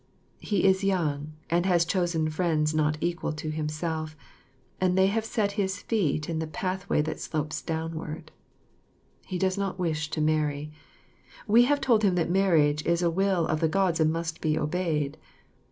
He 0.39 0.63
is 0.63 0.83
young, 0.83 1.33
and 1.47 1.63
has 1.67 1.85
chosen 1.85 2.27
friends 2.31 2.73
not 2.73 2.97
equal 3.01 3.31
to 3.33 3.51
himself, 3.51 4.15
and 4.79 4.97
they 4.97 5.05
have 5.05 5.23
set 5.25 5.51
his 5.61 5.79
feet 5.83 6.27
in 6.27 6.39
the 6.39 6.47
path 6.47 6.89
way 6.89 7.01
that 7.03 7.19
slopes 7.19 7.61
downward. 7.61 8.31
[Illustration: 9.29 9.29
Mylady11.] 9.29 9.29
He 9.29 9.37
does 9.37 9.57
not 9.59 9.77
wish 9.79 10.09
to 10.09 10.19
marry. 10.19 10.71
We 11.45 11.65
have 11.65 11.81
told 11.81 12.01
him 12.01 12.15
that 12.15 12.31
marriage 12.31 12.83
is 12.83 13.03
a 13.03 13.11
will 13.11 13.45
of 13.45 13.59
the 13.59 13.69
Gods 13.69 13.99
and 13.99 14.11
must 14.11 14.41
be 14.41 14.57
obeyed. 14.57 15.19